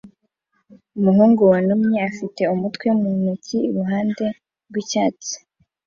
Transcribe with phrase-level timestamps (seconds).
[0.97, 4.25] Umuhungu yunamye afite umutwe mu ntoki iruhande
[4.67, 5.33] rwicyatsi